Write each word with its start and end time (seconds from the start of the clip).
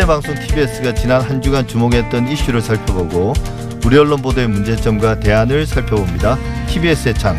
국민의 0.00 0.06
방송 0.06 0.34
TBS가 0.34 0.94
지난 0.94 1.20
한 1.20 1.42
주간 1.42 1.66
주목했던 1.66 2.28
이슈를 2.28 2.62
살펴보고 2.62 3.34
우리 3.84 3.98
언론 3.98 4.22
보도의 4.22 4.48
문제점과 4.48 5.20
대안을 5.20 5.66
살펴봅니다. 5.66 6.38
TBS의 6.68 7.14
창. 7.14 7.36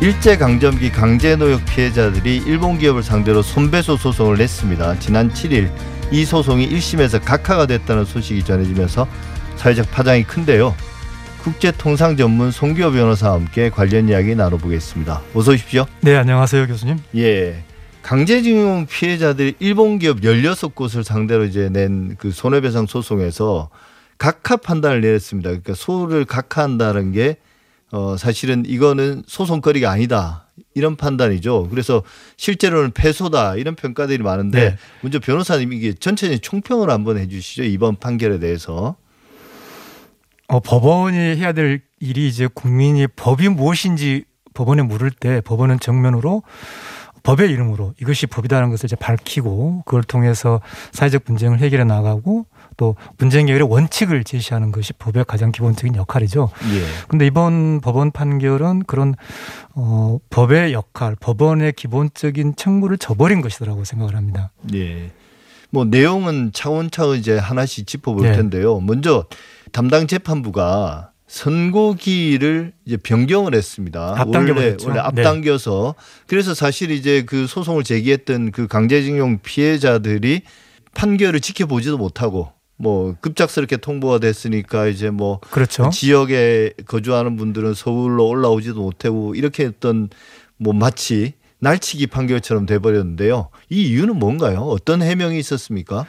일제 0.00 0.36
강점기 0.36 0.90
강제 0.90 1.34
노역 1.36 1.64
피해자들이 1.66 2.42
일본 2.46 2.78
기업을 2.78 3.02
상대로 3.02 3.42
손배소 3.42 3.96
소송을 3.96 4.36
냈습니다. 4.36 4.98
지난 5.00 5.30
7일 5.30 5.70
이 6.12 6.24
소송이 6.24 6.68
1심에서 6.68 7.24
각하가 7.24 7.66
됐다는 7.66 8.04
소식이 8.04 8.44
전해지면서 8.44 9.08
사회적 9.56 9.90
파장이 9.90 10.24
큰데요. 10.24 10.74
국제통상 11.42 12.16
전문 12.16 12.50
송기호 12.50 12.92
변호사와 12.92 13.34
함께 13.34 13.70
관련 13.70 14.08
이야기 14.08 14.34
나눠보겠습니다. 14.34 15.22
어서 15.34 15.52
오십시오. 15.52 15.86
네, 16.00 16.16
안녕하세요, 16.16 16.66
교수님. 16.66 16.98
예. 17.16 17.64
강제징용 18.06 18.86
피해자들이 18.86 19.56
일본 19.58 19.98
기업 19.98 20.20
16곳을 20.20 21.02
상대로 21.02 21.44
이제 21.44 21.68
낸 21.68 22.14
그 22.18 22.30
손해배상 22.30 22.86
소송에서 22.86 23.68
각하 24.16 24.56
판단을 24.56 25.00
내렸습니다. 25.00 25.50
그러니까 25.50 25.74
소를 25.74 26.24
각하한다는 26.24 27.10
게 27.10 27.38
어, 27.90 28.16
사실은 28.16 28.62
이거는 28.64 29.24
소송거리가 29.26 29.90
아니다. 29.90 30.46
이런 30.74 30.94
판단이죠. 30.94 31.66
그래서 31.68 32.04
실제로는 32.36 32.92
패소다. 32.92 33.56
이런 33.56 33.74
평가들이 33.74 34.22
많은데 34.22 34.70
네. 34.70 34.76
먼저 35.00 35.18
변호사님 35.18 35.72
이게 35.72 35.92
전체적인 35.92 36.40
총평을 36.42 36.90
한번 36.90 37.18
해 37.18 37.26
주시죠. 37.26 37.64
이번 37.64 37.96
판결에 37.96 38.38
대해서. 38.38 38.94
어, 40.46 40.60
법원이 40.60 41.16
해야 41.16 41.52
될 41.52 41.82
일이 41.98 42.28
이제 42.28 42.46
국민이 42.54 43.08
법이 43.08 43.48
무엇인지 43.48 44.26
법원에 44.54 44.82
물을 44.82 45.10
때 45.10 45.40
법원은 45.40 45.80
정면으로 45.80 46.44
법의 47.26 47.50
이름으로 47.50 47.92
이것이 48.00 48.28
법이다라는 48.28 48.70
것을 48.70 48.86
이제 48.86 48.94
밝히고 48.94 49.82
그걸 49.84 50.04
통해서 50.04 50.60
사회적 50.92 51.24
분쟁을 51.24 51.58
해결해 51.58 51.82
나가고 51.82 52.46
또 52.76 52.94
분쟁 53.18 53.48
해결의 53.48 53.68
원칙을 53.68 54.22
제시하는 54.22 54.70
것이 54.70 54.92
법의 54.92 55.24
가장 55.26 55.50
기본적인 55.50 55.96
역할이죠. 55.96 56.50
예. 56.72 56.84
근데 57.08 57.26
이번 57.26 57.80
법원 57.80 58.12
판결은 58.12 58.84
그런 58.84 59.16
어 59.74 60.18
법의 60.30 60.72
역할, 60.72 61.16
법원의 61.18 61.72
기본적인 61.72 62.54
책무를 62.54 62.96
저버린 62.96 63.40
것이라고 63.40 63.82
생각을 63.82 64.14
합니다. 64.14 64.52
예. 64.74 65.10
뭐 65.70 65.84
내용은 65.84 66.52
차원차원 66.52 67.18
이제 67.18 67.36
하나씩 67.36 67.88
짚어볼 67.88 68.22
네. 68.22 68.36
텐데요. 68.36 68.78
먼저 68.78 69.24
담당 69.72 70.06
재판부가 70.06 71.10
선고기를 71.26 72.72
이제 72.84 72.96
변경을 72.96 73.54
했습니다. 73.54 74.14
앞당겨 74.16 74.52
원래. 74.54 74.76
원래 74.84 74.94
네. 74.94 75.00
앞당겨서 75.00 75.94
그래서 76.26 76.54
사실 76.54 76.90
이제 76.90 77.22
그 77.26 77.46
소송을 77.46 77.84
제기했던 77.84 78.52
그 78.52 78.66
강제징용 78.68 79.40
피해자들이 79.42 80.42
판결을 80.94 81.40
지켜보지도 81.40 81.98
못하고 81.98 82.52
뭐 82.76 83.16
급작스럽게 83.20 83.78
통보가 83.78 84.18
됐으니까 84.18 84.86
이제 84.86 85.10
뭐 85.10 85.40
그렇죠. 85.50 85.90
지역에 85.90 86.72
거주하는 86.86 87.36
분들은 87.36 87.74
서울로 87.74 88.28
올라오지도 88.28 88.80
못하고 88.80 89.34
이렇게 89.34 89.64
했던 89.64 90.08
뭐 90.58 90.72
마치 90.72 91.34
날치기 91.58 92.06
판결처럼 92.08 92.66
돼버렸는데요. 92.66 93.48
이 93.70 93.88
이유는 93.88 94.18
뭔가요? 94.18 94.60
어떤 94.60 95.02
해명이 95.02 95.38
있었습니까? 95.38 96.06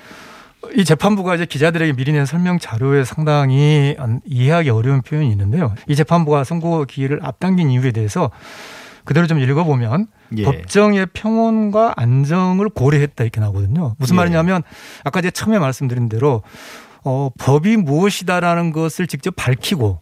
이 0.75 0.83
재판부가 0.83 1.35
이제 1.35 1.45
기자들에게 1.45 1.93
미리 1.93 2.11
낸 2.11 2.25
설명 2.25 2.59
자료에 2.59 3.03
상당히 3.03 3.95
안- 3.99 4.21
이해하기 4.25 4.69
어려운 4.69 5.01
표현이 5.01 5.29
있는데요. 5.31 5.73
이 5.87 5.95
재판부가 5.95 6.43
선고 6.43 6.85
기일을 6.85 7.19
앞당긴 7.23 7.69
이유에 7.69 7.91
대해서 7.91 8.31
그대로 9.05 9.27
좀 9.27 9.39
읽어보면 9.39 10.07
예. 10.37 10.43
법정의 10.43 11.07
평온과 11.13 11.93
안정을 11.95 12.69
고려했다 12.69 13.23
이렇게 13.23 13.39
나오거든요. 13.39 13.95
무슨 13.99 14.15
예. 14.15 14.17
말이냐면 14.17 14.63
아까 15.03 15.21
제가 15.21 15.31
처음에 15.31 15.59
말씀드린 15.59 16.09
대로 16.09 16.41
어, 17.05 17.29
법이 17.37 17.77
무엇이다라는 17.77 18.73
것을 18.73 19.07
직접 19.07 19.33
밝히고 19.37 20.01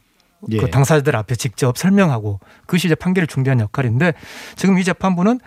예. 0.51 0.57
그 0.57 0.71
당사자들 0.71 1.15
앞에 1.15 1.35
직접 1.35 1.77
설명하고 1.77 2.39
그것이 2.61 2.87
이제 2.87 2.95
판결을 2.95 3.27
중대한 3.27 3.59
역할인데 3.59 4.13
지금 4.55 4.79
이 4.79 4.83
재판부는 4.83 5.39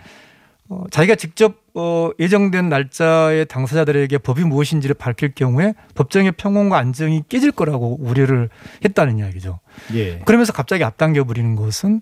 어, 0.69 0.83
자기가 0.91 1.15
직접 1.15 1.55
어, 1.73 2.11
예정된 2.19 2.69
날짜에 2.69 3.45
당사자들에게 3.45 4.19
법이 4.19 4.43
무엇인지를 4.43 4.93
밝힐 4.93 5.33
경우에 5.33 5.73
법정의 5.95 6.33
평온과 6.33 6.77
안정이 6.77 7.23
깨질 7.27 7.51
거라고 7.51 7.97
우려를 7.99 8.49
했다는 8.85 9.17
이야기죠. 9.17 9.59
예. 9.95 10.19
그러면서 10.19 10.53
갑자기 10.53 10.83
앞당겨 10.83 11.23
버리는 11.23 11.55
것은 11.55 12.01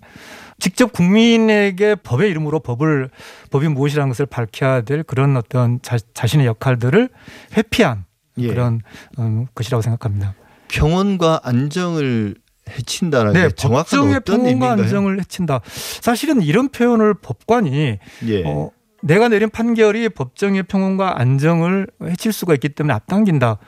직접 0.58 0.92
국민에게 0.92 1.94
법의 1.94 2.30
이름으로 2.30 2.60
법을 2.60 3.08
법이 3.50 3.68
무엇이라는 3.68 4.08
것을 4.10 4.26
밝혀야 4.26 4.82
될 4.82 5.02
그런 5.02 5.36
어떤 5.38 5.80
자, 5.80 5.96
자신의 6.12 6.46
역할들을 6.46 7.08
회피한 7.56 8.04
예. 8.36 8.48
그런 8.48 8.82
음, 9.18 9.46
것이라고 9.54 9.80
생각합니다. 9.80 10.34
평온과 10.68 11.40
안정을 11.42 12.34
해친다는 12.68 13.32
게 13.32 13.42
네, 13.42 13.48
정확한 13.50 13.84
법정의 13.84 14.16
어떤 14.16 14.40
의미인가요? 14.40 14.70
안정을 14.72 15.20
해친다. 15.20 15.60
사실은 16.00 16.42
이런 16.42 16.68
표현을 16.68 17.14
법관이 17.14 17.98
예. 18.26 18.42
어, 18.44 18.70
내가 19.02 19.28
내린 19.28 19.48
판결이 19.50 20.08
법정의 20.10 20.64
평온과 20.64 21.20
안정을 21.20 21.86
해칠 22.02 22.32
수가 22.32 22.54
있기 22.54 22.70
때문에 22.70 22.94
앞당긴다. 22.94 23.58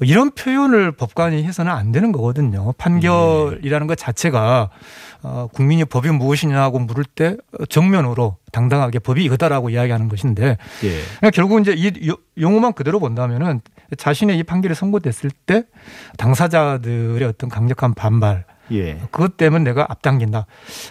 이런 0.00 0.30
표현을 0.30 0.92
법관이 0.92 1.42
해서는 1.42 1.72
안 1.72 1.90
되는 1.90 2.12
거거든요. 2.12 2.72
판결이라는 2.78 3.86
것 3.88 3.96
자체가 3.98 4.70
어, 5.22 5.48
국민이 5.52 5.84
법이 5.84 6.10
무엇이냐고 6.12 6.78
물을 6.78 7.02
때 7.02 7.36
정면으로 7.68 8.36
당당하게 8.52 9.00
법이 9.00 9.24
이거다라고 9.24 9.70
이야기하는 9.70 10.08
것인데 10.08 10.56
예. 10.84 10.90
그러니까 11.16 11.30
결국 11.32 11.60
이제 11.60 11.72
이 11.76 12.08
요- 12.08 12.16
용어만 12.40 12.72
그대로 12.74 13.00
본다면은 13.00 13.60
자신의 13.96 14.38
이 14.38 14.44
판결이 14.44 14.76
선고됐을 14.76 15.30
때 15.46 15.64
당사자들의 16.18 17.26
어떤 17.26 17.50
강력한 17.50 17.94
반발 17.94 18.44
예. 18.72 19.00
그것 19.10 19.36
때문에 19.36 19.64
내가 19.64 19.86
앞당긴다. 19.88 20.46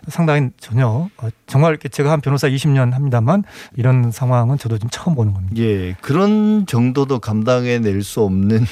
상당히 0.07 0.49
전혀 0.59 0.88
어, 0.88 1.29
정말 1.45 1.77
제가 1.77 2.11
한 2.11 2.21
변호사 2.21 2.47
20년 2.47 2.91
합니다만 2.91 3.43
이런 3.75 4.11
상황은 4.11 4.57
저도 4.57 4.77
좀 4.77 4.89
처음 4.91 5.15
보는 5.15 5.33
겁니다. 5.33 5.55
예. 5.57 5.93
그런 6.01 6.66
정도도 6.66 7.19
감당해 7.19 7.79
낼 7.79 8.03
수 8.03 8.21
없는 8.21 8.66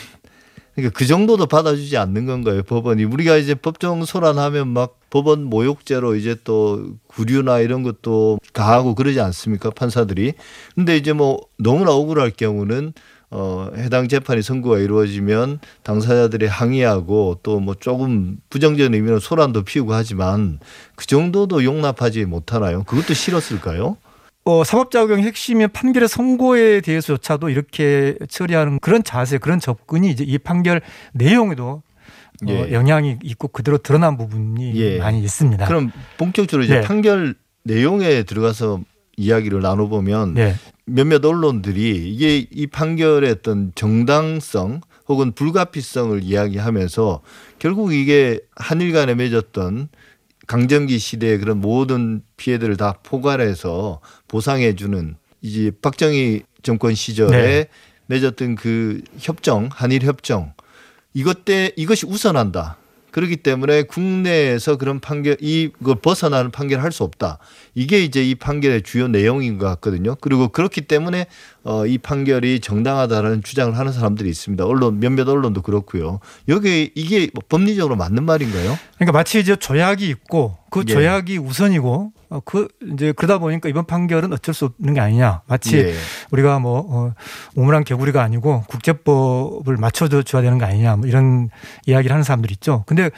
그러니까 0.75 0.97
그 0.97 1.05
정도도 1.07 1.45
받아주지 1.45 1.95
않는 1.97 2.25
건가요, 2.25 2.61
법원이? 2.63 3.05
우리가 3.05 3.37
이제 3.37 3.55
법정 3.55 4.03
소란하면 4.03 4.67
막 4.67 4.99
법원 5.09 5.45
모욕죄로 5.45 6.15
이제 6.15 6.35
또 6.43 6.95
구류나 7.07 7.59
이런 7.59 7.81
것도 7.81 8.39
가하고 8.51 8.93
그러지 8.93 9.21
않습니까, 9.21 9.69
판사들이? 9.69 10.33
근데 10.75 10.97
이제 10.97 11.13
뭐 11.13 11.39
너무나 11.57 11.91
억울할 11.91 12.31
경우는 12.31 12.91
어, 13.31 13.69
해당 13.75 14.07
재판이 14.07 14.41
선고가 14.41 14.77
이루어지면 14.79 15.59
당사자들이 15.83 16.45
항의하고 16.47 17.39
또 17.43 17.59
뭐 17.59 17.73
조금 17.73 18.37
부정적인 18.49 18.93
의미로 18.93 19.19
소란도 19.19 19.63
피우고 19.63 19.93
하지만 19.93 20.59
그 20.95 21.07
정도도 21.07 21.63
용납하지 21.63 22.25
못하나요? 22.25 22.83
그것도 22.83 23.13
싫었을까요? 23.13 23.97
어, 24.43 24.63
사법작용의 24.63 25.25
핵심인 25.25 25.67
판결의 25.69 26.07
선고에 26.07 26.81
대해서조차도 26.81 27.49
이렇게 27.49 28.15
처리하는 28.29 28.77
그런 28.79 29.03
자세, 29.03 29.39
그런 29.39 29.59
접근이 29.59 30.11
이제 30.11 30.23
이 30.23 30.37
판결 30.37 30.81
내용에도 31.13 31.81
어, 32.43 32.49
예. 32.49 32.71
영향이 32.71 33.17
있고 33.23 33.47
그대로 33.47 33.77
드러난 33.79 34.17
부분이 34.17 34.75
예. 34.75 34.97
많이 34.99 35.19
있습니다. 35.23 35.65
그럼 35.65 35.91
본격적으로 36.17 36.63
이제 36.63 36.75
네. 36.75 36.81
판결 36.81 37.33
내용에 37.63 38.23
들어가서 38.23 38.81
이야기를 39.17 39.61
나눠보면 39.61 40.35
네. 40.35 40.55
몇몇 40.85 41.23
언론들이 41.25 42.13
이게 42.13 42.47
이 42.51 42.67
판결의 42.67 43.31
어떤 43.31 43.71
정당성 43.75 44.81
혹은 45.07 45.31
불가피성을 45.31 46.23
이야기하면서 46.23 47.21
결국 47.59 47.93
이게 47.93 48.39
한일 48.55 48.91
간에 48.91 49.15
맺었던 49.15 49.89
강점기 50.47 50.99
시대의 50.99 51.39
그런 51.39 51.59
모든 51.59 52.21
피해들을 52.37 52.77
다 52.77 52.99
포괄해서 53.03 53.99
보상해 54.27 54.75
주는 54.75 55.15
이제 55.41 55.71
박정희 55.81 56.43
정권 56.61 56.93
시절에 56.93 57.37
네. 57.37 57.67
맺었던 58.07 58.55
그 58.55 59.01
협정, 59.17 59.69
한일 59.71 60.03
협정 60.03 60.53
이것 61.13 61.45
때 61.45 61.71
이것이 61.75 62.05
우선한다. 62.05 62.77
그렇기 63.15 63.37
때문에 63.37 63.83
국내에서 63.83 64.75
그런 64.75 64.99
판결 64.99 65.37
이걸 65.39 65.95
벗어나는 65.95 66.51
판결을 66.51 66.83
할 66.83 66.91
수 66.91 67.03
없다. 67.03 67.39
이게 67.73 68.03
이제 68.03 68.21
이 68.23 68.35
판결의 68.35 68.81
주요 68.81 69.07
내용인 69.07 69.57
것 69.57 69.65
같거든요. 69.67 70.15
그리고 70.19 70.49
그렇기 70.49 70.81
때문에 70.81 71.27
어, 71.63 71.85
이 71.85 71.97
판결이 71.97 72.59
정당하다라는 72.59 73.41
주장을 73.43 73.77
하는 73.77 73.93
사람들이 73.93 74.29
있습니다. 74.29 74.65
언론 74.65 74.99
몇몇 74.99 75.27
언론도 75.29 75.61
그렇고요. 75.61 76.19
여기 76.49 76.91
이게 76.93 77.29
뭐 77.33 77.41
법리적으로 77.47 77.95
맞는 77.95 78.23
말인가요? 78.25 78.77
그러니까 78.95 79.11
마치 79.17 79.39
이제 79.39 79.55
조약이 79.55 80.07
있고 80.09 80.57
그 80.75 80.83
예. 80.87 80.93
조약이 80.93 81.37
우선이고 81.37 82.11
어, 82.29 82.39
그 82.45 82.67
이제 82.93 83.11
그러다 83.11 83.37
보니까 83.37 83.69
이번 83.69 83.85
판결은 83.85 84.33
어쩔 84.33 84.53
수 84.53 84.65
없는 84.65 84.93
게 84.93 84.99
아니냐. 84.99 85.41
마치 85.47 85.77
예. 85.77 85.93
우리가 86.31 86.59
뭐 86.59 86.85
어, 86.89 87.13
오물한 87.55 87.83
개구리가 87.83 88.21
아니고 88.21 88.63
국제법을 88.67 89.77
맞춰줘 89.77 90.21
줘야 90.23 90.41
되는 90.41 90.57
거 90.57 90.65
아니냐. 90.65 90.95
뭐 90.97 91.07
이런 91.07 91.49
이야기를 91.85 92.13
하는 92.13 92.23
사람들 92.23 92.51
있죠. 92.51 92.83
근데 92.87 93.09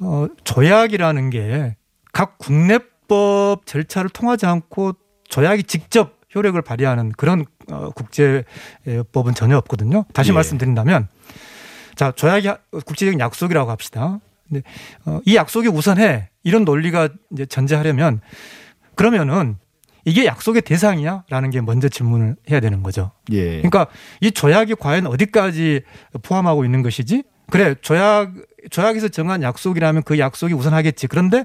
어, 0.00 0.26
조약이라는 0.44 1.30
게 1.30 1.76
각 2.16 2.38
국내법 2.38 3.66
절차를 3.66 4.08
통하지 4.08 4.46
않고 4.46 4.94
조약이 5.28 5.64
직접 5.64 6.14
효력을 6.34 6.60
발휘하는 6.62 7.12
그런 7.12 7.44
어, 7.70 7.90
국제법은 7.90 9.34
전혀 9.34 9.58
없거든요. 9.58 10.06
다시 10.14 10.30
예. 10.30 10.32
말씀드린다면 10.32 11.08
자 11.94 12.12
조약이 12.12 12.48
국제적인 12.86 13.20
약속이라고 13.20 13.70
합시다. 13.70 14.20
근데 14.48 14.62
어, 15.04 15.20
이 15.24 15.36
약속이 15.36 15.68
우선해 15.68 16.30
이런 16.42 16.64
논리가 16.64 17.08
이제 17.32 17.46
전제하려면 17.46 18.20
그러면은 18.94 19.56
이게 20.04 20.24
약속의 20.24 20.62
대상이야라는 20.62 21.50
게 21.50 21.60
먼저 21.60 21.88
질문을 21.88 22.36
해야 22.48 22.60
되는 22.60 22.82
거죠. 22.82 23.10
예. 23.32 23.56
그러니까 23.56 23.88
이 24.20 24.30
조약이 24.30 24.76
과연 24.76 25.06
어디까지 25.08 25.82
포함하고 26.22 26.64
있는 26.64 26.82
것이지? 26.82 27.24
그래 27.50 27.74
조약 27.80 28.32
조약에서 28.70 29.08
정한 29.08 29.42
약속이라면 29.42 30.04
그 30.04 30.18
약속이 30.18 30.54
우선하겠지. 30.54 31.08
그런데 31.08 31.44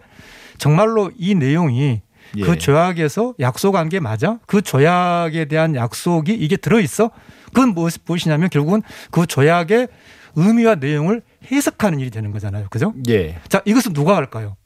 정말로 0.57 1.11
이 1.17 1.33
내용이 1.33 2.01
예. 2.37 2.41
그 2.41 2.57
조약에서 2.57 3.33
약속한 3.39 3.89
게 3.89 3.99
맞아? 3.99 4.39
그 4.45 4.61
조약에 4.61 5.45
대한 5.45 5.75
약속이 5.75 6.33
이게 6.33 6.55
들어 6.55 6.79
있어? 6.79 7.09
그건 7.47 7.69
무엇, 7.73 7.93
무엇이냐면 8.05 8.49
결국은 8.49 8.81
그 9.09 9.25
조약의 9.25 9.87
의미와 10.35 10.75
내용을 10.75 11.23
해석하는 11.49 11.99
일이 11.99 12.09
되는 12.09 12.31
거잖아요. 12.31 12.67
그죠? 12.69 12.93
예. 13.09 13.39
자, 13.47 13.61
이것은 13.65 13.93
누가 13.93 14.15
할까요? 14.15 14.57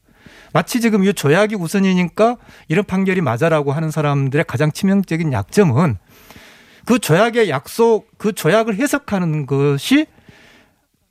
마치 0.54 0.80
지금 0.80 1.04
이 1.04 1.14
조약이 1.14 1.56
우선이니까 1.56 2.38
이런 2.70 2.86
판결이 2.86 3.22
맞아라고 3.22 3.74
하는 3.74 3.92
사람들의 3.92 4.46
가장 4.48 4.72
치명적인 4.72 5.34
약점은 5.34 5.98
그 6.86 7.00
조약의 7.00 7.50
약속, 7.50 8.08
그 8.18 8.32
조약을 8.32 8.76
해석하는 8.76 9.48
것이 9.48 10.06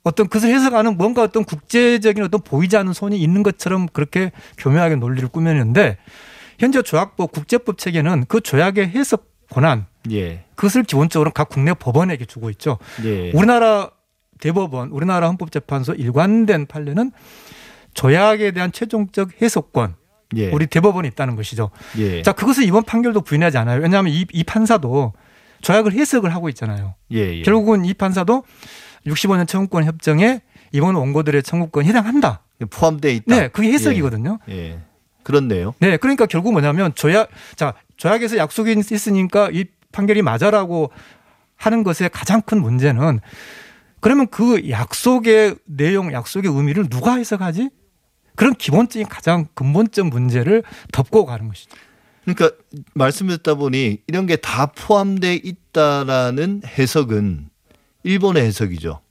어떤 0.03 0.27
그것을 0.27 0.53
해석하는 0.53 0.97
뭔가 0.97 1.23
어떤 1.23 1.43
국제적인 1.43 2.23
어떤 2.23 2.41
보이지 2.41 2.77
않는 2.77 2.93
손이 2.93 3.19
있는 3.19 3.43
것처럼 3.43 3.87
그렇게 3.87 4.31
교묘하게 4.57 4.95
논리를 4.95 5.27
꾸몄는데 5.27 5.97
현재 6.59 6.81
조약법 6.81 7.31
국제법 7.31 7.77
체계는 7.77 8.25
그 8.27 8.39
조약의 8.41 8.89
해석 8.89 9.27
권한 9.49 9.87
예. 10.11 10.45
그것을 10.55 10.83
기본적으로 10.83 11.31
각 11.31 11.49
국내 11.49 11.73
법원에게 11.73 12.25
주고 12.25 12.49
있죠. 12.51 12.77
예. 13.03 13.31
우리나라 13.31 13.91
대법원, 14.39 14.89
우리나라 14.89 15.27
헌법재판소 15.27 15.93
일관된 15.93 16.67
판례는 16.67 17.11
조약에 17.93 18.51
대한 18.51 18.71
최종적 18.71 19.41
해석권, 19.41 19.95
예. 20.35 20.49
우리 20.51 20.67
대법원이 20.67 21.07
있다는 21.09 21.35
것이죠. 21.35 21.71
예. 21.97 22.21
자, 22.21 22.33
그것을 22.33 22.63
이번 22.63 22.83
판결도 22.83 23.21
부인하지 23.21 23.57
않아요. 23.57 23.81
왜냐하면 23.81 24.13
이, 24.13 24.25
이 24.31 24.43
판사도 24.43 25.13
조약을 25.61 25.93
해석을 25.93 26.33
하고 26.33 26.49
있잖아요. 26.49 26.95
예. 27.11 27.37
예. 27.37 27.41
결국은 27.43 27.85
이 27.85 27.93
판사도 27.93 28.43
65년 29.07 29.47
청구권 29.47 29.85
협정에 29.85 30.41
이번 30.71 30.95
원고들의 30.95 31.41
청구권에 31.43 31.87
해당한다. 31.87 32.41
포함되어 32.69 33.11
있다. 33.11 33.35
네, 33.35 33.47
그게 33.49 33.71
해석이거든요. 33.71 34.39
예. 34.49 34.79
그렇네요. 35.23 35.73
네, 35.79 35.97
그러니까 35.97 36.25
결국 36.25 36.51
뭐냐면 36.51 36.93
조약, 36.95 37.29
자, 37.55 37.73
조약에서 37.97 38.37
약속이 38.37 38.75
있으니까 38.77 39.49
이 39.51 39.65
판결이 39.91 40.21
맞아라고 40.21 40.91
하는 41.55 41.83
것의 41.83 42.09
가장 42.11 42.41
큰 42.41 42.61
문제는 42.61 43.19
그러면 44.05 44.27
그 44.27 44.69
약속의 44.69 45.55
내용, 45.65 46.13
약속의 46.13 46.51
의미를 46.51 46.87
누가 46.87 47.15
해석하지? 47.15 47.71
그런 48.35 48.53
기본적인 48.53 49.07
가장 49.07 49.47
근본적 49.55 50.09
문제를 50.09 50.61
덮고 50.91 51.25
가는 51.25 51.47
것이죠. 51.47 51.71
그러니까 52.23 52.51
말씀 52.93 53.25
듣다 53.27 53.55
보니 53.55 54.03
이런 54.05 54.27
게 54.27 54.35
다 54.35 54.67
포함돼 54.67 55.33
있다라는 55.43 56.61
해석은 56.67 57.49
일본의 58.03 58.43
해석이죠. 58.43 59.01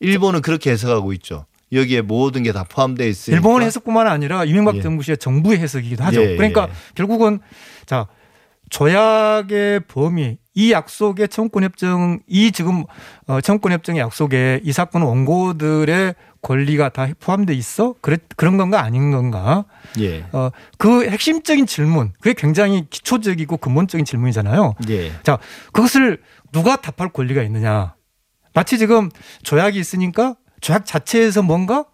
일본은 0.00 0.40
그렇게 0.40 0.70
해석하고 0.70 1.12
있죠. 1.14 1.44
여기에 1.72 2.00
모든 2.00 2.44
게 2.44 2.52
다 2.52 2.64
포함돼 2.64 3.06
있으니까. 3.06 3.36
일본 3.36 3.60
해석뿐만 3.62 4.06
아니라 4.06 4.46
이명박 4.46 4.76
예. 4.76 4.80
정부 4.80 5.02
시의 5.02 5.18
정부의 5.18 5.58
해석이기도 5.58 6.02
하죠. 6.02 6.22
예, 6.22 6.36
그러니까 6.36 6.68
예. 6.70 6.74
결국은 6.94 7.40
자 7.84 8.06
조약의 8.70 9.80
범위, 9.80 10.38
이 10.54 10.72
약속의 10.72 11.28
청구권 11.28 11.64
협정, 11.64 12.20
이 12.28 12.52
지금 12.52 12.84
어, 13.26 13.40
청구권 13.40 13.72
협정의 13.72 14.00
약속에 14.00 14.60
이 14.62 14.72
사건 14.72 15.02
원고들의 15.02 16.14
권리가 16.42 16.90
다 16.90 17.08
포함돼 17.18 17.54
있어? 17.54 17.94
그래, 18.00 18.18
그런 18.36 18.56
건가 18.56 18.82
아닌 18.82 19.10
건가? 19.10 19.64
예. 19.98 20.24
어, 20.32 20.50
그 20.78 21.08
핵심적인 21.08 21.66
질문, 21.66 22.12
그게 22.20 22.34
굉장히 22.34 22.86
기초적이고 22.88 23.56
근본적인 23.56 24.04
질문이잖아요. 24.04 24.74
예. 24.90 25.12
자, 25.22 25.38
그것을 25.72 26.20
누가 26.52 26.76
답할 26.76 27.12
권리가 27.12 27.42
있느냐? 27.42 27.94
마치 28.52 28.78
지금 28.78 29.10
조약이 29.42 29.78
있으니까 29.78 30.36
조약 30.60 30.86
자체에서 30.86 31.42
뭔가 31.42 31.84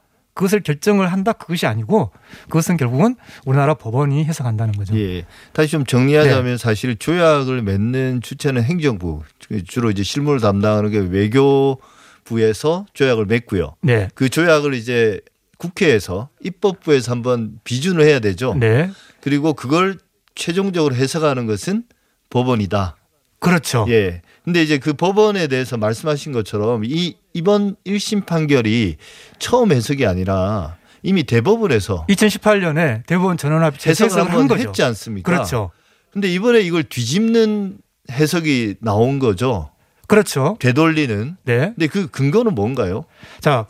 그것을 0.40 0.60
결정을 0.60 1.12
한다 1.12 1.34
그것이 1.34 1.66
아니고 1.66 2.12
그것은 2.44 2.78
결국은 2.78 3.16
우리나라 3.44 3.74
법원이 3.74 4.24
해석한다는 4.24 4.72
거죠. 4.72 4.98
예. 4.98 5.26
다시 5.52 5.72
좀 5.72 5.84
정리하자면 5.84 6.52
네. 6.52 6.56
사실 6.56 6.96
조약을 6.96 7.60
맺는 7.60 8.22
주체는 8.22 8.62
행정부 8.62 9.20
주로 9.68 9.90
이제 9.90 10.02
실무를 10.02 10.40
담당하는 10.40 10.90
게 10.90 10.98
외교부에서 10.98 12.86
조약을 12.94 13.26
맺고요. 13.26 13.76
네. 13.82 14.08
그 14.14 14.30
조약을 14.30 14.72
이제 14.72 15.20
국회에서 15.58 16.30
입법부에서 16.42 17.12
한번 17.12 17.60
비준을 17.64 18.02
해야 18.02 18.18
되죠. 18.18 18.54
네. 18.54 18.90
그리고 19.20 19.52
그걸 19.52 19.98
최종적으로 20.34 20.94
해석하는 20.94 21.44
것은 21.44 21.84
법원이다. 22.30 22.96
그렇죠. 23.40 23.84
예. 23.90 24.22
근데 24.44 24.62
이제 24.62 24.78
그 24.78 24.94
법원에 24.94 25.48
대해서 25.48 25.76
말씀하신 25.76 26.32
것처럼 26.32 26.84
이 26.86 27.16
이번 27.32 27.76
1심 27.86 28.26
판결이 28.26 28.96
처음 29.38 29.72
해석이 29.72 30.06
아니라 30.06 30.76
이미 31.02 31.24
대법원에서 31.24 32.06
2018년에 32.08 33.06
대법원 33.06 33.36
전원합의 33.36 33.78
해석을 33.84 34.32
한 34.32 34.48
거죠. 34.48 34.68
했지 34.68 34.82
않습니까? 34.82 35.30
그렇죠. 35.30 35.70
근데 36.12 36.28
이번에 36.28 36.60
이걸 36.60 36.82
뒤집는 36.84 37.78
해석이 38.10 38.76
나온 38.80 39.18
거죠. 39.18 39.70
그렇죠. 40.06 40.56
되돌리는. 40.58 41.36
네. 41.44 41.58
근데 41.76 41.86
그 41.86 42.08
근거는 42.08 42.54
뭔가요? 42.54 43.04
자, 43.40 43.66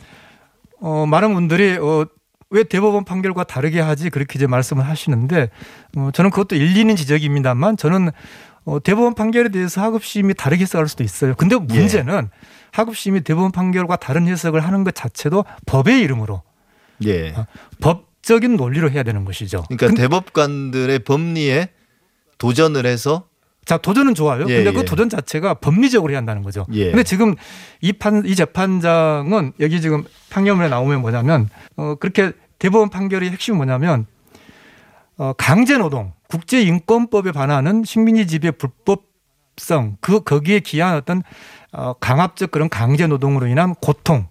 어, 0.79 1.05
많은 1.05 1.33
분들이 1.33 1.77
어, 1.77 2.07
왜 2.49 2.63
대법원 2.63 3.05
판결과 3.05 3.43
다르게 3.43 3.79
하지 3.79 4.09
그렇게 4.09 4.37
이제 4.37 4.47
말씀을 4.47 4.85
하시는데 4.87 5.49
어, 5.97 6.09
저는 6.13 6.31
그것도 6.31 6.55
일리는 6.55 6.95
지적입니다만 6.95 7.77
저는 7.77 8.11
어, 8.65 8.79
대법원 8.81 9.15
판결에 9.15 9.49
대해서 9.49 9.81
하급심이 9.81 10.33
다르게 10.35 10.63
해석할 10.63 10.87
수도 10.87 11.03
있어요. 11.03 11.33
근데 11.35 11.55
문제는 11.55 12.29
하급심이 12.71 13.21
대법원 13.21 13.51
판결과 13.51 13.95
다른 13.97 14.27
해석을 14.27 14.61
하는 14.61 14.83
것 14.83 14.93
자체도 14.95 15.45
법의 15.65 15.99
이름으로 16.01 16.41
예. 17.05 17.33
아, 17.35 17.45
법적인 17.79 18.55
논리로 18.57 18.91
해야 18.91 19.03
되는 19.03 19.25
것이죠. 19.25 19.63
그러니까 19.67 19.87
근- 19.87 19.95
대법관들의 19.95 20.99
법리에 20.99 21.69
도전을 22.37 22.85
해서 22.85 23.25
자 23.65 23.77
도전은 23.77 24.15
좋아요. 24.15 24.45
예, 24.49 24.57
근데 24.57 24.71
그 24.71 24.79
예. 24.79 24.85
도전 24.85 25.09
자체가 25.09 25.55
법리적으로 25.55 26.11
해야 26.11 26.17
한다는 26.17 26.41
거죠. 26.41 26.65
예. 26.73 26.85
근데 26.91 27.03
지금 27.03 27.35
이 27.81 27.93
판 27.93 28.23
이 28.25 28.35
재판장은 28.35 29.53
여기 29.59 29.81
지금 29.81 30.03
판결문에 30.29 30.69
나오면 30.69 31.01
뭐냐면 31.01 31.49
어 31.75 31.95
그렇게 31.95 32.31
대법원 32.59 32.89
판결의 32.89 33.29
핵심이 33.31 33.55
뭐냐면 33.57 34.05
어 35.21 35.33
강제 35.33 35.77
노동, 35.77 36.13
국제 36.27 36.63
인권법에 36.63 37.31
반하는 37.31 37.83
식민지 37.83 38.25
지배 38.25 38.49
불법성 38.49 39.97
그 40.01 40.23
거기에 40.23 40.61
기한 40.61 40.95
어떤 40.95 41.21
어 41.71 41.93
강압적 41.93 42.49
그런 42.49 42.69
강제 42.69 43.05
노동으로 43.05 43.45
인한 43.45 43.75
고통, 43.75 44.25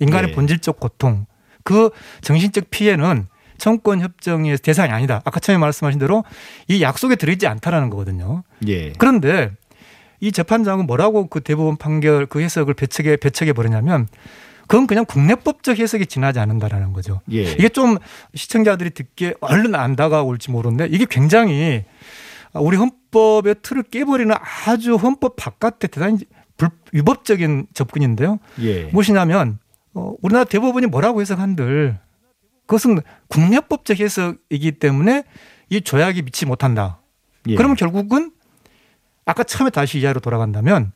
인간의 0.00 0.30
예. 0.30 0.34
본질적 0.34 0.80
고통, 0.80 1.26
그 1.62 1.90
정신적 2.22 2.70
피해는 2.70 3.28
청권 3.56 4.00
협정의 4.00 4.58
대상이 4.58 4.90
아니다. 4.90 5.22
아까 5.24 5.38
처음에 5.38 5.58
말씀하신 5.58 6.00
대로 6.00 6.24
이 6.66 6.82
약속에 6.82 7.14
들어있지 7.14 7.46
않다라는 7.46 7.88
거거든요. 7.88 8.42
예. 8.66 8.94
그런데 8.94 9.52
이 10.18 10.32
재판장은 10.32 10.88
뭐라고 10.88 11.28
그 11.28 11.40
대법원 11.40 11.76
판결 11.76 12.26
그 12.26 12.40
해석을 12.40 12.74
배척해 12.74 13.16
배척해 13.16 13.52
버리냐면 13.52 14.08
그건 14.66 14.86
그냥 14.86 15.04
국내법적 15.04 15.78
해석이 15.78 16.06
지나지 16.06 16.38
않는다라는 16.38 16.92
거죠. 16.92 17.20
예. 17.32 17.42
이게 17.42 17.68
좀 17.68 17.98
시청자들이 18.34 18.90
듣기에 18.90 19.34
얼른 19.40 19.74
안 19.74 19.96
다가올지 19.96 20.50
모르는데 20.50 20.86
이게 20.90 21.06
굉장히 21.08 21.84
우리 22.54 22.76
헌법의 22.76 23.56
틀을 23.62 23.84
깨버리는 23.84 24.34
아주 24.66 24.94
헌법 24.96 25.36
바깥의 25.36 25.90
대단히 25.90 26.18
불, 26.56 26.70
위법적인 26.92 27.66
접근인데요. 27.74 28.38
예. 28.60 28.84
무엇이냐면 28.84 29.58
어, 29.94 30.14
우리나라 30.22 30.44
대법원이 30.44 30.86
뭐라고 30.86 31.20
해석한들 31.20 31.98
그것은 32.66 33.00
국내법적 33.28 34.00
해석이기 34.00 34.72
때문에 34.72 35.24
이 35.68 35.80
조약이 35.80 36.22
미치 36.22 36.46
못한다. 36.46 37.00
예. 37.48 37.56
그러면 37.56 37.76
결국은 37.76 38.32
아까 39.24 39.44
처음에 39.44 39.70
다시 39.70 39.98
이하로 40.00 40.20
돌아간다면 40.20 40.92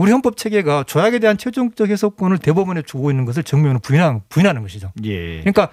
우리 0.00 0.12
헌법 0.12 0.38
체계가 0.38 0.84
조약에 0.84 1.18
대한 1.18 1.36
최종적 1.36 1.90
해석권을 1.90 2.38
대법원에 2.38 2.80
주고 2.80 3.10
있는 3.10 3.26
것을 3.26 3.42
정면으로 3.42 3.80
부인하는, 3.80 4.22
부인하는 4.30 4.62
것이죠. 4.62 4.92
예. 5.04 5.40
그러니까 5.40 5.68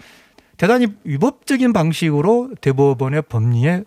대단히 0.57 0.87
위법적인 1.05 1.71
방식으로 1.71 2.49
대법원의 2.59 3.21
법리에 3.29 3.85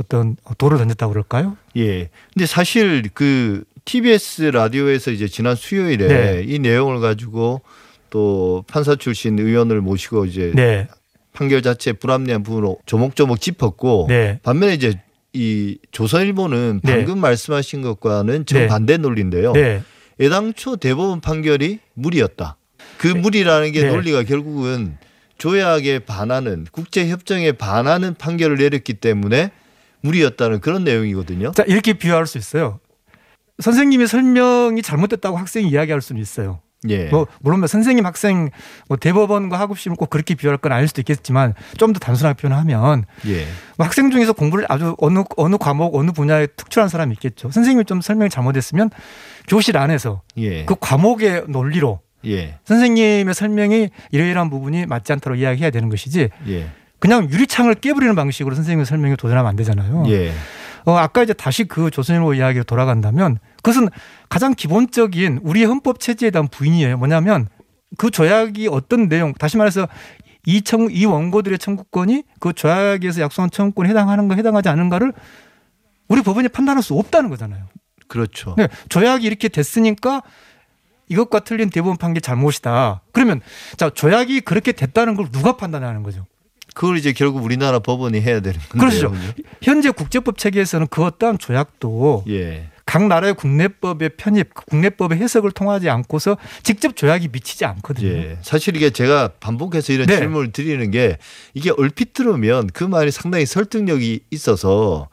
어떤 0.00 0.36
돌을 0.56 0.78
던졌다고 0.78 1.12
그럴까요? 1.12 1.58
예. 1.76 2.08
근데 2.32 2.46
사실 2.46 3.10
그 3.12 3.62
TBS 3.84 4.44
라디오에서 4.44 5.10
이제 5.10 5.28
지난 5.28 5.54
수요일에 5.54 6.08
네. 6.08 6.44
이 6.46 6.58
내용을 6.58 7.00
가지고 7.00 7.60
또 8.08 8.64
판사 8.68 8.96
출신 8.96 9.38
의원을 9.38 9.82
모시고 9.82 10.24
이제 10.24 10.50
네. 10.54 10.88
판결 11.34 11.60
자체 11.60 11.92
불합리한 11.92 12.42
부분을 12.42 12.76
조목조목 12.86 13.42
짚었고 13.42 14.06
네. 14.08 14.40
반면에 14.42 14.72
이제 14.72 14.98
이 15.38 15.78
조선일보는 15.92 16.80
네. 16.82 16.96
방금 16.96 17.20
말씀하신 17.20 17.80
것과는 17.82 18.44
네. 18.44 18.44
정반대 18.44 18.96
논리인데요. 18.96 19.52
네. 19.52 19.82
애당초 20.20 20.76
대법원 20.76 21.20
판결이 21.20 21.78
무리였다. 21.94 22.56
그 22.98 23.06
무리라는 23.06 23.70
게 23.70 23.82
네. 23.82 23.90
논리가 23.90 24.24
결국은 24.24 24.98
조약에 25.38 26.00
반하는 26.00 26.66
국제 26.72 27.08
협정에 27.08 27.52
반하는 27.52 28.14
판결을 28.14 28.56
내렸기 28.56 28.94
때문에 28.94 29.52
무리였다는 30.00 30.60
그런 30.60 30.82
내용이거든요. 30.82 31.52
자 31.52 31.62
이렇게 31.68 31.92
비유할 31.92 32.26
수 32.26 32.38
있어요. 32.38 32.80
선생님이 33.60 34.08
설명이 34.08 34.82
잘못됐다고 34.82 35.36
학생이 35.36 35.68
이야기할 35.70 36.00
수는 36.00 36.20
있어요. 36.20 36.60
예. 36.88 37.06
뭐 37.06 37.26
물론 37.40 37.58
뭐 37.60 37.66
선생님 37.66 38.06
학생 38.06 38.50
뭐 38.88 38.96
대법원과 38.96 39.58
학업심을 39.58 39.96
꼭 39.96 40.10
그렇게 40.10 40.34
비유할 40.36 40.58
건 40.58 40.70
아닐 40.72 40.86
수도 40.86 41.00
있겠지만 41.00 41.54
좀 41.76 41.92
더 41.92 41.98
단순하게 41.98 42.36
표현하면 42.40 43.04
예. 43.26 43.46
뭐 43.76 43.86
학생 43.86 44.10
중에서 44.10 44.32
공부를 44.32 44.66
아주 44.68 44.94
어느 44.98 45.24
어느 45.36 45.56
과목 45.58 45.96
어느 45.96 46.12
분야에 46.12 46.46
특출한 46.48 46.88
사람이 46.88 47.12
있겠죠. 47.14 47.50
선생님이 47.50 47.84
좀 47.86 48.00
설명이 48.00 48.30
잘못했으면 48.30 48.90
교실 49.48 49.76
안에서 49.78 50.22
예. 50.36 50.64
그 50.66 50.76
과목의 50.78 51.44
논리로 51.48 52.00
예. 52.26 52.58
선생님의 52.64 53.32
설명이 53.34 53.88
이러이러한 54.12 54.50
부분이 54.50 54.86
맞지 54.86 55.12
않다고 55.12 55.36
이야기해야 55.36 55.70
되는 55.70 55.88
것이지 55.88 56.28
예. 56.48 56.70
그냥 57.00 57.30
유리창을 57.30 57.74
깨버리는 57.76 58.14
방식으로 58.14 58.54
선생님의 58.54 58.84
설명에 58.86 59.16
도전하면 59.16 59.48
안 59.48 59.56
되잖아요. 59.56 60.04
예. 60.08 60.32
어, 60.84 60.96
아까 60.96 61.22
이제 61.22 61.32
다시 61.32 61.64
그 61.64 61.90
조선일보 61.90 62.34
이야기로 62.34 62.64
돌아간다면 62.64 63.38
그것은 63.62 63.88
가장 64.28 64.54
기본적인 64.54 65.40
우리 65.42 65.64
헌법 65.64 66.00
체제에 66.00 66.30
대한 66.30 66.48
부인이에요. 66.48 66.96
뭐냐면 66.96 67.48
그 67.96 68.10
조약이 68.10 68.68
어떤 68.68 69.08
내용, 69.08 69.32
다시 69.34 69.56
말해서 69.56 69.88
이 70.46 70.62
청, 70.62 70.88
이 70.90 71.04
원고들의 71.04 71.58
청구권이 71.58 72.22
그 72.40 72.52
조약에서 72.52 73.20
약속한 73.20 73.50
청구권에 73.50 73.88
해당하는가 73.90 74.34
해당하지 74.34 74.68
않은가를 74.68 75.12
우리 76.08 76.22
법원이 76.22 76.48
판단할 76.48 76.82
수 76.82 76.94
없다는 76.94 77.28
거잖아요. 77.30 77.66
그렇죠. 78.06 78.54
네, 78.56 78.68
조약이 78.88 79.26
이렇게 79.26 79.48
됐으니까 79.48 80.22
이것과 81.08 81.40
틀린 81.40 81.70
대법원 81.70 81.96
판결 81.96 82.20
잘못이다. 82.20 83.02
그러면 83.12 83.40
자 83.76 83.90
조약이 83.90 84.40
그렇게 84.40 84.72
됐다는 84.72 85.14
걸 85.16 85.30
누가 85.30 85.56
판단하는 85.56 86.02
거죠? 86.02 86.26
그걸 86.74 86.96
이제 86.96 87.12
결국 87.12 87.44
우리나라 87.44 87.78
법원이 87.80 88.20
해야 88.20 88.40
되는 88.40 88.58
건데요. 88.70 89.10
그렇죠. 89.10 89.12
현재 89.62 89.90
국제법 89.90 90.38
체계에서는 90.38 90.86
그 90.88 91.04
어떠한 91.04 91.38
조약도 91.38 92.24
예. 92.28 92.68
각 92.88 93.06
나라의 93.06 93.34
국내법의 93.34 94.12
편입, 94.16 94.54
국내법의 94.54 95.18
해석을 95.18 95.50
통하지 95.50 95.90
않고서 95.90 96.38
직접 96.62 96.96
조약이 96.96 97.28
미치지 97.28 97.66
않거든요. 97.66 98.08
예. 98.08 98.38
사실 98.40 98.76
이게 98.76 98.88
제가 98.88 99.32
반복해서 99.40 99.92
이런 99.92 100.06
네. 100.06 100.16
질문을 100.16 100.52
드리는 100.52 100.90
게 100.90 101.18
이게 101.52 101.70
얼핏 101.76 102.14
들으면 102.14 102.66
그 102.68 102.84
말이 102.84 103.10
상당히 103.10 103.44
설득력이 103.44 104.20
있어서 104.30 105.10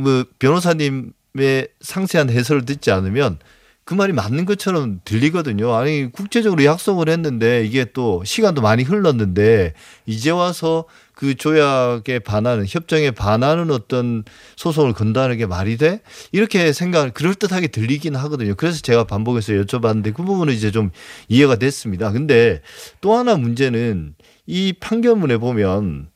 뭐 0.00 0.24
변호사님의 0.40 1.68
상세한 1.80 2.28
해설을 2.28 2.64
듣지 2.64 2.90
않으면 2.90 3.38
그 3.86 3.94
말이 3.94 4.12
맞는 4.12 4.46
것처럼 4.46 5.00
들리거든요. 5.04 5.72
아니 5.72 6.10
국제적으로 6.10 6.64
약속을 6.64 7.08
했는데 7.08 7.64
이게 7.64 7.84
또 7.84 8.20
시간도 8.24 8.60
많이 8.60 8.82
흘렀는데 8.82 9.74
이제 10.06 10.32
와서 10.32 10.86
그 11.14 11.36
조약에 11.36 12.18
반하는 12.18 12.66
협정에 12.66 13.12
반하는 13.12 13.70
어떤 13.70 14.24
소송을 14.56 14.92
건다는 14.92 15.38
게 15.38 15.46
말이 15.46 15.76
돼? 15.76 16.00
이렇게 16.32 16.72
생각 16.72 17.14
그럴 17.14 17.36
듯하게 17.36 17.68
들리긴 17.68 18.16
하거든요. 18.16 18.56
그래서 18.56 18.80
제가 18.80 19.04
반복해서 19.04 19.52
여쭤봤는데 19.52 20.12
그 20.14 20.24
부분은 20.24 20.52
이제 20.52 20.72
좀 20.72 20.90
이해가 21.28 21.54
됐습니다. 21.54 22.10
근데 22.10 22.62
또 23.00 23.14
하나 23.14 23.36
문제는 23.36 24.16
이 24.48 24.72
판결문에 24.80 25.36
보면 25.36 26.08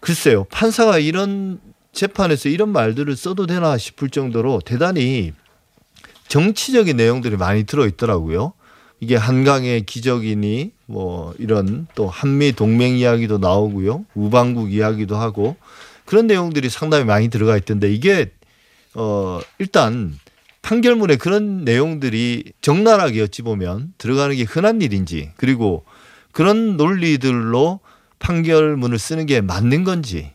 글쎄요 0.00 0.46
판사가 0.50 0.98
이런 0.98 1.60
재판에서 1.92 2.48
이런 2.48 2.70
말들을 2.70 3.14
써도 3.14 3.46
되나 3.46 3.78
싶을 3.78 4.10
정도로 4.10 4.62
대단히 4.64 5.32
정치적인 6.28 6.96
내용들이 6.96 7.36
많이 7.36 7.64
들어 7.64 7.86
있더라고요. 7.86 8.52
이게 9.00 9.16
한강의 9.16 9.86
기적이니 9.86 10.72
뭐 10.86 11.34
이런 11.38 11.86
또 11.94 12.08
한미 12.08 12.52
동맹 12.52 12.96
이야기도 12.96 13.38
나오고요. 13.38 14.04
우방국 14.14 14.72
이야기도 14.72 15.16
하고 15.16 15.56
그런 16.04 16.26
내용들이 16.26 16.68
상당히 16.70 17.04
많이 17.04 17.28
들어가 17.28 17.56
있던데 17.56 17.92
이게 17.92 18.32
어 18.94 19.40
일단 19.58 20.18
판결문에 20.62 21.16
그런 21.16 21.64
내용들이 21.64 22.52
적나라하게 22.60 23.22
어찌 23.22 23.42
보면 23.42 23.92
들어가는 23.98 24.34
게 24.34 24.42
흔한 24.42 24.82
일인지 24.82 25.30
그리고 25.36 25.84
그런 26.32 26.76
논리들로 26.76 27.80
판결문을 28.18 28.98
쓰는 28.98 29.26
게 29.26 29.40
맞는 29.40 29.84
건지 29.84 30.32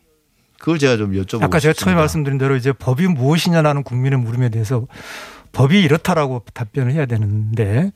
그걸 0.58 0.80
제가 0.80 0.96
좀 0.96 1.12
여쭤보고 1.12 1.44
아까 1.44 1.60
제가 1.60 1.74
처음에 1.74 1.74
싶습니다. 1.74 2.00
말씀드린 2.00 2.38
대로 2.38 2.56
이제 2.56 2.72
법이 2.72 3.08
무엇이냐라는 3.08 3.84
국민의 3.84 4.20
물음에 4.20 4.50
대해서 4.50 4.88
법이 5.54 5.82
이렇다라고 5.82 6.44
답변을 6.54 6.92
해야 6.92 7.06
되는데 7.06 7.92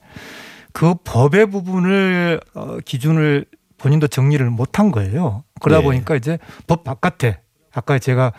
그 0.72 0.96
법의 1.04 1.50
부분을 1.50 2.40
어, 2.54 2.78
기준을 2.86 3.46
본인도 3.78 4.08
정리를 4.08 4.48
못한 4.50 4.92
거예요. 4.92 5.44
그러다 5.60 5.82
네. 5.82 5.86
보니까 5.86 6.16
이제 6.16 6.40
법 6.66 6.84
바깥에 6.84 7.42
아까 7.74 8.00
제가 8.00 8.32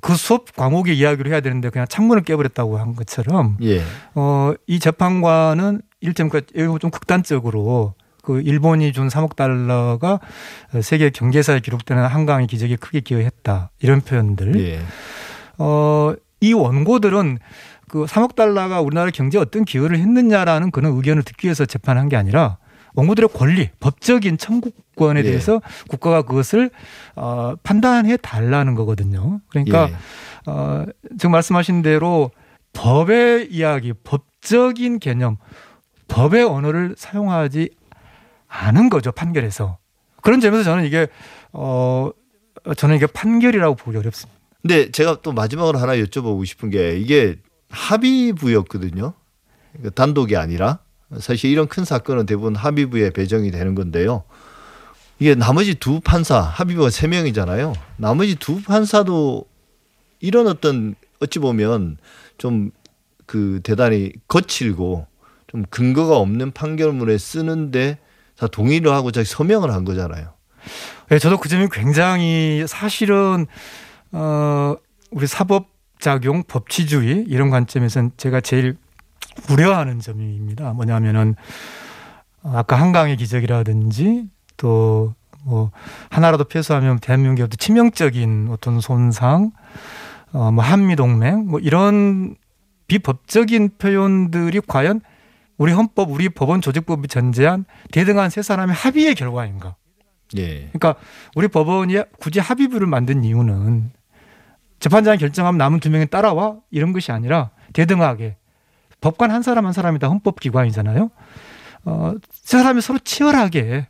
그 0.00 0.14
수업 0.14 0.54
과목의 0.54 0.96
이야기를 0.96 1.30
해야 1.32 1.40
되는데 1.40 1.70
그냥 1.70 1.86
창문을 1.88 2.22
깨버렸다고 2.22 2.78
한 2.78 2.94
것처럼 2.94 3.56
예. 3.62 3.82
어, 4.14 4.52
이 4.66 4.78
재판관은 4.78 5.82
일점 6.00 6.28
그 6.28 6.40
좀 6.80 6.90
극단적으로 6.90 7.94
그 8.22 8.40
일본이 8.40 8.92
준 8.92 9.08
3억 9.08 9.36
달러가 9.36 10.20
세계 10.80 11.10
경제사에 11.10 11.60
기록되는 11.60 12.04
한강의 12.06 12.46
기적에 12.46 12.76
크게 12.76 13.00
기여했다 13.00 13.70
이런 13.80 14.00
표현들. 14.00 14.58
예. 14.60 14.80
어, 15.58 16.14
이 16.40 16.52
원고들은 16.52 17.38
그 17.92 18.06
3억 18.06 18.34
달러가 18.34 18.80
우리나라 18.80 19.10
경제에 19.10 19.38
어떤 19.38 19.66
기여를 19.66 19.98
했느냐라는 19.98 20.70
그런 20.70 20.96
의견을 20.96 21.24
듣기 21.24 21.46
위해서 21.46 21.66
재판한 21.66 22.08
게 22.08 22.16
아니라 22.16 22.56
원고들의 22.94 23.28
권리, 23.34 23.68
법적인 23.80 24.38
청구권에 24.38 25.20
예. 25.20 25.22
대해서 25.22 25.60
국가가 25.88 26.22
그것을 26.22 26.70
어, 27.16 27.54
판단해 27.62 28.16
달라는 28.16 28.74
거거든요. 28.76 29.42
그러니까 29.50 29.90
예. 29.90 29.94
어, 30.50 30.86
지금 31.18 31.32
말씀하신 31.32 31.82
대로 31.82 32.30
법의 32.72 33.52
이야기, 33.52 33.92
법적인 33.92 34.98
개념, 34.98 35.36
법의 36.08 36.44
언어를 36.44 36.94
사용하지 36.96 37.68
않은 38.48 38.88
거죠 38.88 39.12
판결에서. 39.12 39.76
그런 40.22 40.40
점에서 40.40 40.62
저는 40.62 40.86
이게 40.86 41.08
어 41.52 42.10
저는 42.74 42.96
이게 42.96 43.06
판결이라고 43.06 43.74
보기 43.74 43.98
어렵습니다. 43.98 44.40
근데 44.62 44.90
제가 44.90 45.20
또 45.20 45.32
마지막으로 45.32 45.78
하나 45.78 45.94
여쭤보고 45.96 46.46
싶은 46.46 46.70
게 46.70 46.96
이게 46.96 47.36
합의부였거든요. 47.72 49.14
그러니까 49.72 49.90
단독이 49.94 50.36
아니라 50.36 50.78
사실 51.18 51.50
이런 51.50 51.66
큰 51.66 51.84
사건은 51.84 52.26
대부분 52.26 52.54
합의부에 52.54 53.10
배정이 53.10 53.50
되는 53.50 53.74
건데요. 53.74 54.24
이게 55.18 55.34
나머지 55.34 55.74
두 55.74 56.00
판사 56.00 56.40
합의부가 56.40 56.90
세 56.90 57.08
명이잖아요. 57.08 57.72
나머지 57.96 58.34
두 58.36 58.62
판사도 58.62 59.46
이런 60.20 60.46
어떤 60.46 60.94
어찌 61.20 61.38
보면 61.38 61.96
좀 62.38 62.70
그 63.32 63.60
대단히 63.62 64.12
거칠고 64.28 65.06
좀 65.46 65.64
근거가 65.70 66.18
없는 66.18 66.50
판결문에 66.50 67.16
쓰는데 67.16 67.98
다 68.36 68.46
동의를 68.46 68.92
하고 68.92 69.10
자기 69.10 69.26
서명을 69.26 69.72
한 69.72 69.86
거잖아요. 69.86 70.34
네, 71.08 71.18
저도 71.18 71.38
그 71.38 71.48
점이 71.48 71.68
굉장히 71.72 72.66
사실은 72.68 73.46
어 74.12 74.76
우리 75.10 75.26
사법 75.26 75.66
작용, 76.02 76.42
법치주의 76.42 77.24
이런 77.28 77.48
관점에서는 77.48 78.12
제가 78.18 78.40
제일 78.40 78.76
우려하는 79.50 80.00
점입니다. 80.00 80.74
뭐냐면은 80.74 81.34
아까 82.42 82.76
한강의 82.76 83.16
기적이라든지 83.16 84.26
또 84.58 85.14
뭐 85.44 85.70
하나라도 86.10 86.44
패소하면 86.44 86.98
대한민국에 87.00 87.42
어떤 87.42 87.56
치명적인 87.58 88.48
어떤 88.50 88.80
손상, 88.80 89.52
어 90.32 90.50
뭐 90.50 90.64
한미 90.64 90.96
동맹 90.96 91.46
뭐 91.46 91.60
이런 91.60 92.36
비법적인 92.86 93.76
표현들이 93.78 94.60
과연 94.66 95.00
우리 95.58 95.72
헌법, 95.72 96.10
우리 96.10 96.28
법원 96.28 96.60
조직법이 96.60 97.08
전제한 97.08 97.64
대등한 97.90 98.30
세 98.30 98.42
사람의 98.42 98.74
합의의 98.74 99.14
결과인가? 99.14 99.76
예. 100.36 100.68
그러니까 100.72 100.94
우리 101.34 101.48
법원이 101.48 101.96
굳이 102.18 102.40
합의부를 102.40 102.86
만든 102.86 103.22
이유는 103.22 103.90
재판장이 104.82 105.16
결정하면 105.16 105.58
남은 105.58 105.78
두 105.78 105.90
명이 105.90 106.06
따라와 106.08 106.56
이런 106.72 106.92
것이 106.92 107.12
아니라 107.12 107.50
대등하게 107.72 108.36
법관 109.00 109.30
한 109.30 109.42
사람 109.42 109.64
한 109.64 109.72
사람이 109.72 110.00
다 110.00 110.08
헌법기관이잖아요. 110.08 111.08
어, 111.84 112.14
세 112.32 112.58
사람이 112.58 112.80
서로 112.80 112.98
치열하게 112.98 113.86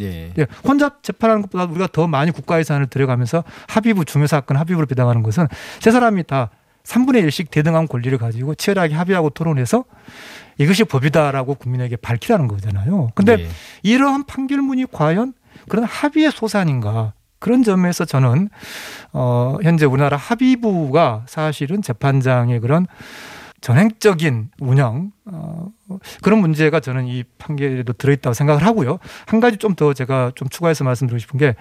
예. 0.00 0.32
예, 0.38 0.46
혼자 0.64 0.90
재판하는 1.02 1.42
것보다 1.42 1.64
우리가 1.64 1.88
더 1.92 2.06
많이 2.06 2.30
국가 2.30 2.60
예산을 2.60 2.86
들여가면서 2.86 3.42
합의부 3.66 4.04
중요 4.04 4.28
사건 4.28 4.56
합의부를 4.56 4.86
비당하는 4.86 5.24
것은 5.24 5.48
세 5.80 5.90
사람이 5.90 6.22
다 6.24 6.50
3분의 6.84 7.26
1씩 7.26 7.50
대등한 7.50 7.88
권리를 7.88 8.16
가지고 8.16 8.54
치열하게 8.54 8.94
합의하고 8.94 9.30
토론해서 9.30 9.84
이것이 10.56 10.84
법이다라고 10.84 11.56
국민에게 11.56 11.96
밝히라는 11.96 12.46
거잖아요. 12.46 13.10
근데 13.16 13.40
예. 13.40 13.48
이러한 13.82 14.24
판결문이 14.26 14.86
과연 14.92 15.34
그런 15.68 15.84
합의의 15.84 16.30
소산인가? 16.30 17.12
그런 17.42 17.64
점에서 17.64 18.04
저는 18.04 18.48
어 19.12 19.58
현재 19.62 19.84
우리나라 19.84 20.16
합의부가 20.16 21.24
사실은 21.26 21.82
재판장의 21.82 22.60
그런 22.60 22.86
전행적인 23.60 24.50
운영 24.60 25.12
어, 25.24 25.68
그런 26.22 26.40
문제가 26.40 26.80
저는 26.80 27.06
이 27.06 27.24
판결에도 27.38 27.92
들어있다고 27.92 28.34
생각을 28.34 28.64
하고요. 28.64 28.98
한 29.26 29.40
가지 29.40 29.56
좀 29.56 29.74
더 29.74 29.92
제가 29.92 30.32
좀 30.34 30.48
추가해서 30.48 30.84
말씀드리고 30.84 31.18
싶은 31.18 31.38
게 31.38 31.54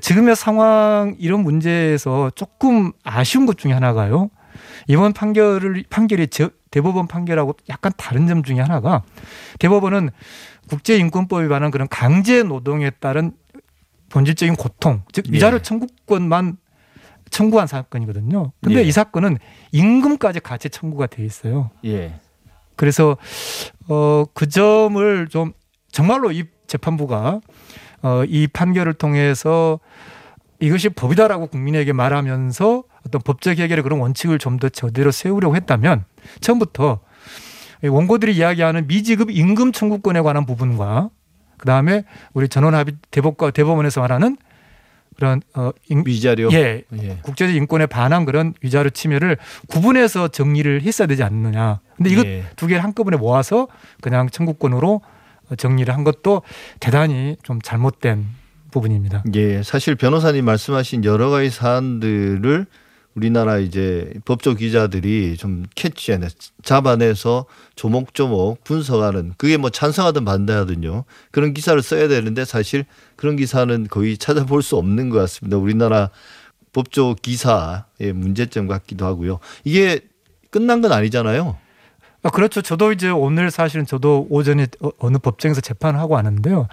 지금의 0.00 0.36
상황 0.36 1.14
이런 1.18 1.40
문제에서 1.40 2.30
조금 2.34 2.92
아쉬운 3.02 3.46
것 3.46 3.56
중에 3.56 3.72
하나가요. 3.72 4.30
이번 4.88 5.12
판결을 5.12 5.84
판결이 5.88 6.28
대법원 6.70 7.06
판결하고 7.06 7.54
약간 7.68 7.92
다른 7.96 8.26
점 8.26 8.42
중에 8.42 8.60
하나가 8.60 9.02
대법원은 9.58 10.10
국제인권법에 10.68 11.48
관한 11.48 11.70
그런 11.70 11.88
강제 11.88 12.42
노동에 12.42 12.90
따른 12.90 13.32
본질적인 14.10 14.56
고통, 14.56 15.02
즉 15.12 15.26
위자료 15.30 15.56
예. 15.56 15.62
청구권만 15.62 16.56
청구한 17.30 17.66
사건이거든요. 17.66 18.52
근데 18.62 18.80
예. 18.80 18.82
이 18.82 18.92
사건은 18.92 19.38
임금까지 19.72 20.40
같이 20.40 20.70
청구가 20.70 21.06
돼 21.06 21.24
있어요. 21.24 21.70
예. 21.84 22.14
그래서 22.76 23.16
어 23.88 24.24
그 24.34 24.48
점을 24.48 25.28
좀 25.28 25.52
정말로 25.90 26.30
이 26.32 26.44
재판부가 26.66 27.40
어 28.02 28.24
이 28.28 28.46
판결을 28.46 28.94
통해서 28.94 29.80
이것이 30.60 30.88
법이다라고 30.90 31.48
국민에게 31.48 31.92
말하면서 31.92 32.84
어떤 33.06 33.20
법적 33.22 33.58
해결의 33.58 33.82
그런 33.82 33.98
원칙을 34.00 34.38
좀 34.38 34.58
더 34.58 34.68
제대로 34.68 35.10
세우려고 35.10 35.56
했다면 35.56 36.04
처음부터 36.40 37.00
원고들이 37.82 38.36
이야기하는 38.36 38.86
미지급 38.86 39.30
임금 39.30 39.72
청구권에 39.72 40.20
관한 40.22 40.46
부분과 40.46 41.10
그 41.58 41.66
다음에 41.66 42.04
우리 42.34 42.48
전원합의 42.48 42.94
대법과 43.10 43.50
대법원에서 43.50 44.00
말하는 44.00 44.36
그런 45.16 45.40
어 45.54 45.70
인, 45.88 46.02
위자료 46.06 46.50
예, 46.52 46.82
예. 46.92 47.18
국제적 47.22 47.56
인권에 47.56 47.86
반한 47.86 48.26
그런 48.26 48.52
위자료 48.60 48.90
침해를 48.90 49.38
구분해서 49.66 50.28
정리를 50.28 50.82
했어야 50.82 51.08
되지 51.08 51.22
않느냐. 51.22 51.80
근데 51.96 52.10
이것 52.10 52.26
예. 52.26 52.44
두 52.56 52.66
개를 52.66 52.84
한꺼번에 52.84 53.16
모아서 53.16 53.66
그냥 54.02 54.28
청구권으로 54.28 55.00
정리를 55.56 55.92
한 55.94 56.04
것도 56.04 56.42
대단히 56.80 57.36
좀 57.42 57.60
잘못된 57.62 58.26
부분입니다. 58.70 59.24
예, 59.34 59.62
사실 59.62 59.94
변호사님 59.94 60.44
말씀하신 60.44 61.04
여러 61.04 61.30
가지 61.30 61.48
사안들을 61.48 62.66
우리나라 63.16 63.56
이제 63.56 64.12
법조 64.26 64.54
기자들이 64.54 65.36
좀 65.38 65.64
캐치해내 65.74 66.28
잡아내서 66.62 67.46
조목조목 67.74 68.62
분석하는 68.62 69.32
그게 69.38 69.56
뭐 69.56 69.70
찬성하든 69.70 70.26
반대하든요 70.26 71.04
그런 71.30 71.54
기사를 71.54 71.80
써야 71.82 72.08
되는데 72.08 72.44
사실 72.44 72.84
그런 73.16 73.36
기사는 73.36 73.88
거의 73.88 74.18
찾아볼 74.18 74.62
수 74.62 74.76
없는 74.76 75.08
것 75.08 75.18
같습니다. 75.18 75.56
우리나라 75.56 76.10
법조 76.74 77.16
기사의 77.22 78.12
문제점 78.14 78.68
같기도 78.68 79.06
하고요. 79.06 79.40
이게 79.64 80.00
끝난 80.50 80.82
건 80.82 80.92
아니잖아요. 80.92 81.56
아, 82.22 82.30
그렇죠. 82.30 82.60
저도 82.60 82.92
이제 82.92 83.08
오늘 83.08 83.50
사실은 83.50 83.86
저도 83.86 84.26
오전에 84.28 84.66
어, 84.80 84.90
어느 84.98 85.16
법정에서 85.16 85.62
재판을 85.62 85.98
하고 85.98 86.14
왔는데요. 86.14 86.68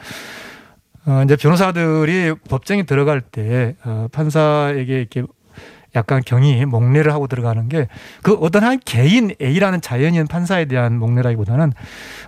어, 1.05 1.21
이제 1.23 1.38
변호사들이 1.38 2.33
법정에 2.50 2.83
들어갈 2.83 3.21
때 3.21 3.75
어, 3.85 4.07
판사에게 4.12 5.00
이렇게 5.00 5.23
약간 5.95 6.21
경이 6.25 6.65
목례를 6.65 7.13
하고 7.13 7.27
들어가는 7.27 7.69
게 7.69 7.88
그 8.21 8.33
어떤 8.35 8.63
한 8.63 8.79
개인 8.83 9.33
A라는 9.41 9.81
자연인 9.81 10.27
판사에 10.27 10.65
대한 10.65 10.97
목례라기보다는 10.97 11.73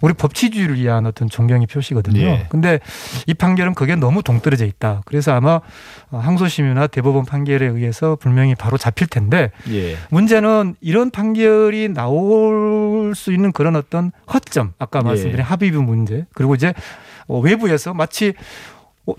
우리 0.02 0.14
법치주의를 0.14 0.76
위한 0.78 1.06
어떤 1.06 1.30
존경의 1.30 1.68
표시거든요. 1.68 2.20
예. 2.22 2.46
근데 2.50 2.80
이 3.28 3.34
판결은 3.34 3.74
그게 3.74 3.96
너무 3.96 4.22
동떨어져 4.22 4.66
있다. 4.66 5.02
그래서 5.06 5.34
아마 5.34 5.62
항소심이나 6.12 6.88
대법원 6.88 7.26
판결에 7.26 7.66
의해서 7.66 8.18
분명히 8.18 8.56
바로 8.56 8.78
잡힐 8.78 9.08
텐데 9.08 9.52
예. 9.70 9.96
문제는 10.10 10.76
이런 10.82 11.12
판결이 11.12 11.90
나올 11.94 13.14
수 13.16 13.32
있는 13.32 13.52
그런 13.52 13.76
어떤 13.76 14.12
허점 14.32 14.74
아까 14.78 15.02
말씀드린 15.02 15.40
예. 15.40 15.44
합의부 15.44 15.82
문제 15.82 16.26
그리고 16.34 16.56
이제 16.56 16.74
외부에서 17.28 17.94
마치 17.94 18.34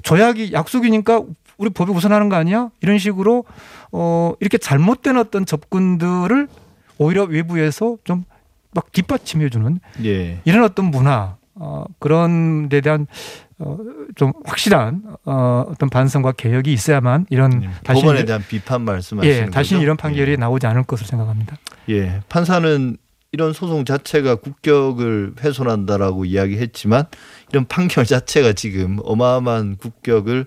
조약이 0.02 0.52
약속이니까 0.52 1.22
우리 1.58 1.70
법이 1.70 1.92
우선하는 1.92 2.28
거 2.28 2.36
아니야? 2.36 2.70
이런 2.80 2.98
식으로 2.98 3.44
어 3.92 4.32
이렇게 4.40 4.58
잘못된 4.58 5.16
어떤 5.16 5.46
접근들을 5.46 6.48
오히려 6.98 7.24
외부에서 7.24 7.96
좀 8.04 8.24
막 8.76 8.92
뒷받침해 8.92 9.48
주는 9.48 9.80
예. 10.04 10.42
이런 10.44 10.62
어떤 10.62 10.90
문화 10.90 11.36
어 11.54 11.84
그런 11.98 12.68
데 12.68 12.82
대한 12.82 13.06
어 13.58 13.78
좀 14.16 14.32
확실한 14.44 15.02
어 15.24 15.64
어떤 15.68 15.88
반성과 15.88 16.32
개혁이 16.32 16.72
있어야만 16.74 17.24
이런 17.30 17.62
예. 17.64 17.70
다시 17.82 18.02
법원에 18.02 18.26
대한 18.26 18.44
비판 18.46 18.82
말씀하시는 18.82 19.46
예, 19.46 19.50
다시 19.50 19.78
이런 19.78 19.96
판결이 19.96 20.32
예. 20.32 20.36
나오지 20.36 20.66
않을 20.66 20.82
것으로 20.84 21.06
생각합니다. 21.06 21.56
예. 21.88 22.20
판사는 22.28 22.98
이런 23.32 23.52
소송 23.54 23.86
자체가 23.86 24.36
국격을 24.36 25.34
훼손한다라고 25.40 26.26
이야기했지만 26.26 27.04
이런 27.50 27.64
판결 27.66 28.04
자체가 28.04 28.52
지금 28.52 28.98
어마어마한 29.02 29.76
국격을 29.78 30.44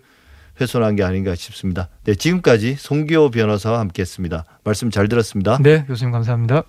훼손한 0.59 0.95
게 0.95 1.03
아닌가 1.03 1.35
싶습니다. 1.35 1.89
네, 2.03 2.15
지금까지 2.15 2.75
송기호 2.77 3.31
변호사와 3.31 3.79
함께했습니다. 3.79 4.45
말씀 4.63 4.91
잘 4.91 5.07
들었습니다. 5.07 5.57
네, 5.61 5.85
교수님 5.85 6.11
감사합니다. 6.11 6.63